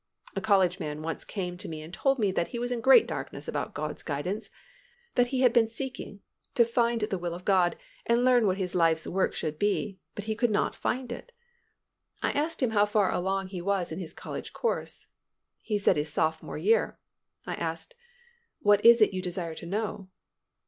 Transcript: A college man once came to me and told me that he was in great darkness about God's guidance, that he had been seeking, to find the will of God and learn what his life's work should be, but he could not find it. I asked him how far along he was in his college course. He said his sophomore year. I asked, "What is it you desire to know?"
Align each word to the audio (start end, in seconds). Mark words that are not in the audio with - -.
A 0.35 0.41
college 0.41 0.79
man 0.79 1.03
once 1.03 1.23
came 1.23 1.59
to 1.59 1.69
me 1.69 1.83
and 1.83 1.93
told 1.93 2.17
me 2.17 2.31
that 2.31 2.47
he 2.47 2.57
was 2.57 2.71
in 2.71 2.81
great 2.81 3.05
darkness 3.05 3.47
about 3.47 3.75
God's 3.75 4.01
guidance, 4.01 4.49
that 5.13 5.27
he 5.27 5.41
had 5.41 5.53
been 5.53 5.67
seeking, 5.67 6.21
to 6.55 6.65
find 6.65 7.01
the 7.01 7.19
will 7.19 7.35
of 7.35 7.45
God 7.45 7.75
and 8.07 8.25
learn 8.25 8.47
what 8.47 8.57
his 8.57 8.73
life's 8.73 9.05
work 9.05 9.35
should 9.35 9.59
be, 9.59 9.99
but 10.15 10.23
he 10.23 10.33
could 10.35 10.49
not 10.49 10.75
find 10.75 11.11
it. 11.11 11.33
I 12.23 12.31
asked 12.31 12.63
him 12.63 12.71
how 12.71 12.87
far 12.87 13.11
along 13.11 13.49
he 13.49 13.61
was 13.61 13.91
in 13.91 13.99
his 13.99 14.11
college 14.11 14.53
course. 14.53 15.05
He 15.61 15.77
said 15.77 15.97
his 15.97 16.11
sophomore 16.11 16.57
year. 16.57 16.97
I 17.45 17.53
asked, 17.53 17.93
"What 18.61 18.83
is 18.83 19.03
it 19.03 19.13
you 19.13 19.21
desire 19.21 19.53
to 19.53 19.67
know?" 19.67 20.09